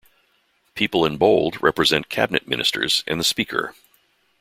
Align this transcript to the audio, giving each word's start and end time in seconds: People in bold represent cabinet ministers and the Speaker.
People 0.73 1.05
in 1.05 1.17
bold 1.17 1.61
represent 1.61 2.09
cabinet 2.09 2.47
ministers 2.47 3.03
and 3.05 3.19
the 3.19 3.23
Speaker. 3.23 3.75